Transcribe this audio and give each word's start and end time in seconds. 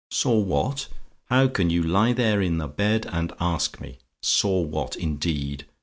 "SAW 0.09 0.39
WHAT? 0.39 0.87
"How 1.25 1.47
can 1.47 1.69
you 1.69 1.83
lie 1.83 2.11
there 2.11 2.41
in 2.41 2.57
the 2.57 2.67
bed 2.67 3.05
and 3.11 3.31
ask 3.39 3.79
me? 3.79 3.99
Saw 4.23 4.59
what, 4.59 4.95
indeed! 4.95 5.67